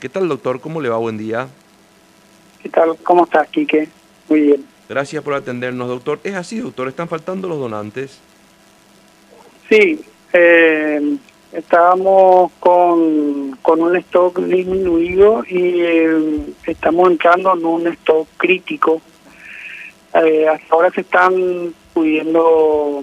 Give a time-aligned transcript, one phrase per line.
[0.00, 0.60] ¿Qué tal, doctor?
[0.60, 0.96] ¿Cómo le va?
[0.96, 1.48] Buen día.
[2.62, 2.96] ¿Qué tal?
[3.02, 3.88] ¿Cómo estás, Quique?
[4.28, 4.64] Muy bien.
[4.88, 6.20] Gracias por atendernos, doctor.
[6.22, 6.86] ¿Es así, doctor?
[6.86, 8.20] ¿Están faltando los donantes?
[9.68, 10.00] Sí,
[10.32, 11.16] eh,
[11.52, 19.02] estábamos con, con, un stock disminuido y eh, estamos entrando en un stock crítico.
[20.14, 23.02] Eh, hasta ahora se están pudiendo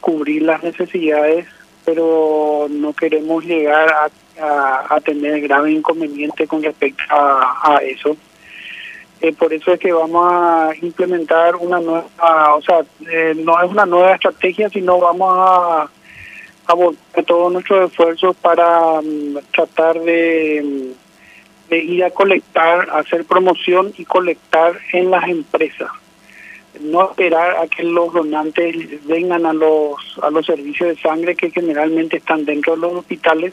[0.00, 1.46] cubrir las necesidades,
[1.84, 4.08] pero no queremos llegar a
[4.40, 8.16] a, tener grave inconveniente con respecto a, eso.
[9.20, 12.80] Eh, por eso es que vamos a implementar una nueva, o sea,
[13.10, 15.90] eh, no es una nueva estrategia, sino vamos a,
[16.66, 20.94] a todos nuestros esfuerzos para mm, tratar de,
[21.68, 25.90] de ir a colectar, hacer promoción y colectar en las empresas
[26.80, 31.50] no esperar a que los donantes vengan a los a los servicios de sangre que
[31.50, 33.52] generalmente están dentro de los hospitales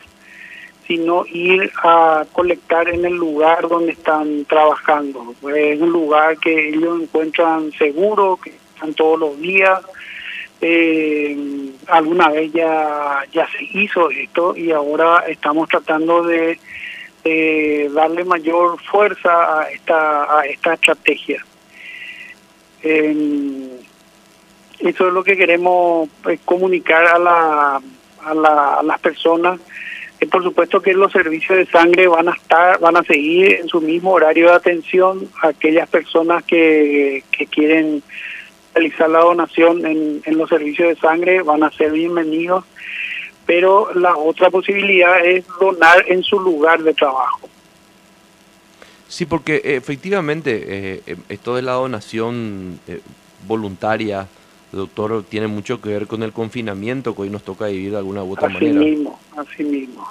[0.88, 5.36] sino ir a colectar en el lugar donde están trabajando.
[5.54, 9.82] Es un lugar que ellos encuentran seguro, que están todos los días.
[10.62, 11.38] Eh,
[11.88, 16.58] alguna vez ya, ya se hizo esto y ahora estamos tratando de,
[17.94, 21.46] darle mayor fuerza a esta, a esta estrategia.
[22.82, 23.82] Eh,
[24.80, 27.82] eso es lo que queremos pues, comunicar a, la,
[28.24, 29.60] a, la, a las personas
[30.26, 33.82] por supuesto que los servicios de sangre van a estar, van a seguir en su
[33.82, 38.02] mismo horario de atención aquellas personas que, que quieren
[38.74, 42.66] realizar la donación en, en los servicios de sangre van a ser bienvenidos,
[43.46, 47.50] pero la otra posibilidad es donar en su lugar de trabajo.
[49.08, 53.00] Sí, porque efectivamente eh, esto de la donación eh,
[53.48, 54.28] voluntaria,
[54.72, 58.24] doctor, tiene mucho que ver con el confinamiento que hoy nos toca vivir de alguna
[58.24, 60.08] u otra así Mismo, así mismo.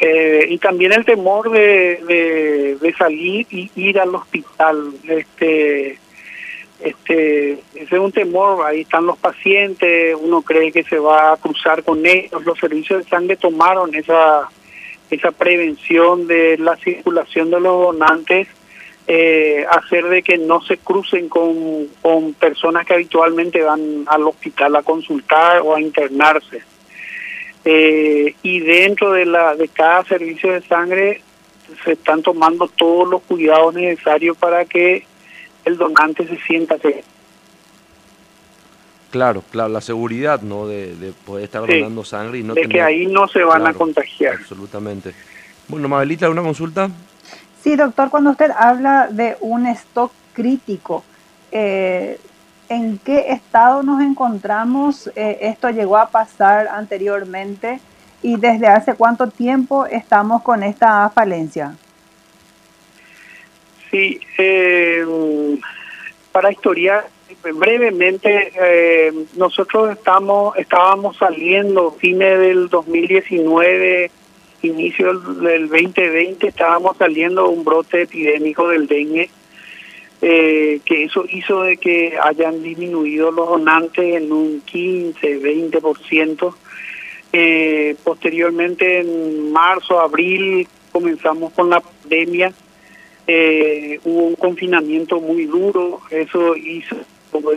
[0.00, 4.92] Eh, y también el temor de, de, salir y ir al hospital.
[5.06, 5.98] Este,
[6.80, 11.36] este, ese es un temor, ahí están los pacientes, uno cree que se va a
[11.36, 12.44] cruzar con ellos.
[12.44, 14.48] Los servicios de sangre tomaron esa,
[15.10, 18.48] esa prevención de la circulación de los donantes
[19.08, 24.74] eh, hacer de que no se crucen con, con personas que habitualmente van al hospital
[24.74, 26.62] a consultar o a internarse.
[27.68, 31.20] Eh, y dentro de, la, de cada servicio de sangre
[31.84, 35.04] se están tomando todos los cuidados necesarios para que
[35.64, 37.02] el donante se sienta seguro.
[39.10, 40.68] Claro, claro, la seguridad, ¿no?
[40.68, 44.34] De, poder estar donando sangre y no de que ahí no se van a contagiar.
[44.34, 45.12] Absolutamente.
[45.66, 46.88] Bueno, Mabelita, ¿una consulta?
[47.64, 51.02] Sí, doctor, cuando usted habla de un stock crítico,
[51.50, 52.20] eh,
[52.68, 55.10] ¿en qué estado nos encontramos?
[55.16, 57.80] Eh, ¿Esto llegó a pasar anteriormente?
[58.22, 61.76] ¿Y desde hace cuánto tiempo estamos con esta falencia?
[63.90, 65.04] Sí, eh,
[66.32, 67.06] para historiar
[67.42, 74.10] brevemente, nosotros estamos estábamos saliendo fines del 2019
[74.66, 79.30] inicio del 2020 estábamos saliendo un brote epidémico del dengue,
[80.22, 86.54] eh, que eso hizo de que hayan disminuido los donantes en un 15, 20%.
[87.32, 92.52] Eh, posteriormente, en marzo, abril, comenzamos con la pandemia.
[93.26, 96.96] Eh, hubo un confinamiento muy duro, eso hizo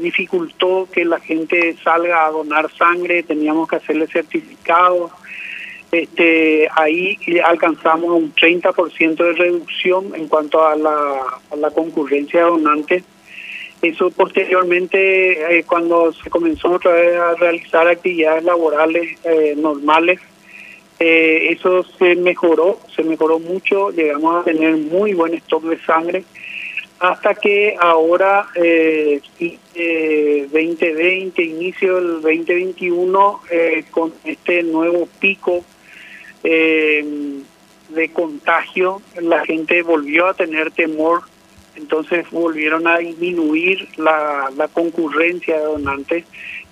[0.02, 5.12] dificultó que la gente salga a donar sangre, teníamos que hacerle certificados,
[5.92, 11.24] este, ahí alcanzamos un 30% de reducción en cuanto a la,
[11.58, 13.04] la concurrencia de donantes.
[13.82, 20.20] Eso posteriormente, eh, cuando se comenzó otra vez a realizar actividades laborales eh, normales,
[21.00, 26.24] eh, eso se mejoró, se mejoró mucho, llegamos a tener muy buen stock de sangre,
[27.00, 29.22] hasta que ahora, eh,
[30.52, 33.40] 2020, inicio del 2021,
[33.92, 35.64] con este nuevo pico
[36.44, 37.42] eh,
[37.90, 41.24] de contagio, la gente volvió a tener temor,
[41.76, 46.26] entonces volvieron a disminuir la, la concurrencia de donantes.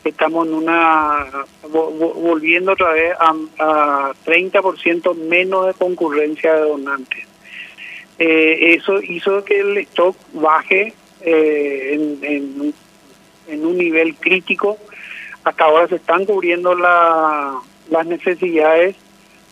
[0.04, 1.26] Estamos en una,
[1.70, 7.26] volviendo otra vez a, a 30% menos de concurrencia de donantes.
[8.20, 12.74] Eh, eso hizo que el stock baje eh, en, en,
[13.48, 14.78] en, un nivel crítico.
[15.44, 17.60] Hasta ahora se están cubriendo la,
[17.90, 18.96] las necesidades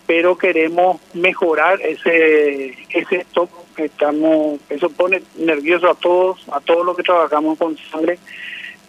[0.07, 6.96] pero queremos mejorar ese ese stock estamos eso pone nervioso a todos a todos los
[6.96, 8.18] que trabajamos con sangre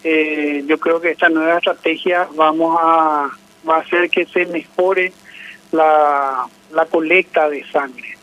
[0.03, 3.29] eh, yo creo que esta nueva estrategia vamos a
[3.67, 5.11] va a hacer que se mejore
[5.71, 8.17] la, la colecta de sangre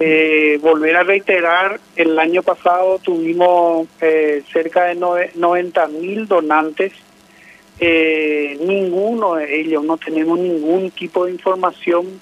[0.00, 6.92] Eh, volver a reiterar, el año pasado tuvimos eh, cerca de 90 mil donantes.
[7.80, 12.20] Eh, ninguno de ellos, no tenemos ningún tipo de información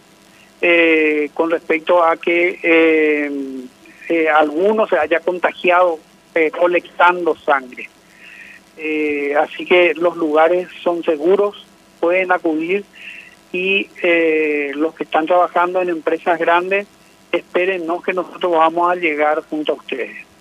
[1.35, 3.67] con respecto a que
[4.33, 5.99] alguno se haya contagiado
[6.57, 7.89] colectando sangre.
[9.41, 11.67] así que los lugares son seguros,
[11.99, 12.85] pueden acudir
[13.53, 13.89] y
[14.75, 16.87] los que están trabajando en empresas grandes
[17.33, 18.01] esperen ¿no?
[18.01, 20.32] que nosotros vamos a llegar junto a ustedes.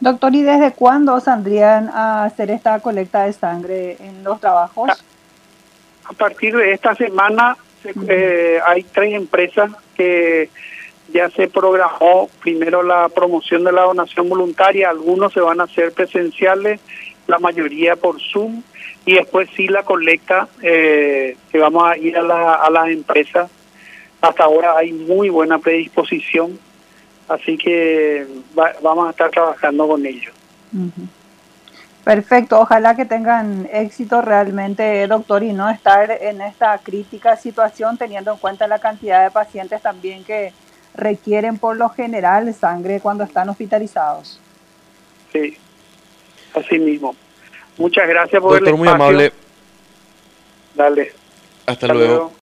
[0.00, 4.90] Doctor, ¿y desde cuándo saldrían a hacer esta colecta de sangre en los trabajos?
[6.04, 7.56] A, partir de esta semana
[8.08, 10.50] eh, hay tres empresas que
[11.12, 15.92] ya se programó primero la promoción de la donación voluntaria, algunos se van a hacer
[15.92, 16.80] presenciales,
[17.26, 18.62] la mayoría por Zoom,
[19.06, 23.50] y después sí la colecta, eh, que vamos a ir a, la, a las empresas.
[24.20, 26.58] Hasta ahora hay muy buena predisposición,
[27.28, 30.32] así que vamos a estar trabajando con ellos.
[32.04, 38.32] Perfecto, ojalá que tengan éxito realmente, doctor, y no estar en esta crítica situación teniendo
[38.32, 40.52] en cuenta la cantidad de pacientes también que
[40.94, 44.38] requieren por lo general sangre cuando están hospitalizados.
[45.32, 45.56] Sí,
[46.54, 47.16] así mismo.
[47.78, 49.32] Muchas gracias por doctor, el muy amable.
[50.74, 51.12] Dale.
[51.66, 52.30] Hasta, luego.